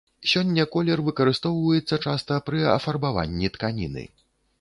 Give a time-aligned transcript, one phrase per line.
[0.29, 4.07] Сёння колер выкарыстоўваецца часта пры афарбаванні тканіны.